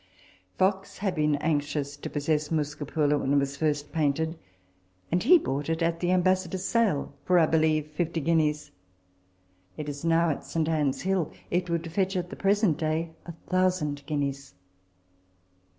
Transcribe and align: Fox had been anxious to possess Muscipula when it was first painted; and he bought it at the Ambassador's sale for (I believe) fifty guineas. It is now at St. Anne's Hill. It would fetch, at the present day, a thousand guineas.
Fox 0.57 0.97
had 0.97 1.13
been 1.13 1.35
anxious 1.35 1.95
to 1.95 2.09
possess 2.09 2.49
Muscipula 2.49 3.19
when 3.19 3.33
it 3.33 3.37
was 3.37 3.55
first 3.55 3.91
painted; 3.91 4.35
and 5.11 5.21
he 5.21 5.37
bought 5.37 5.69
it 5.69 5.83
at 5.83 5.99
the 5.99 6.09
Ambassador's 6.09 6.65
sale 6.65 7.13
for 7.23 7.37
(I 7.37 7.45
believe) 7.45 7.85
fifty 7.91 8.19
guineas. 8.19 8.71
It 9.77 9.87
is 9.87 10.03
now 10.03 10.31
at 10.31 10.43
St. 10.43 10.67
Anne's 10.67 11.01
Hill. 11.01 11.31
It 11.51 11.69
would 11.69 11.91
fetch, 11.91 12.17
at 12.17 12.31
the 12.31 12.35
present 12.35 12.79
day, 12.79 13.11
a 13.27 13.33
thousand 13.45 14.03
guineas. 14.07 14.55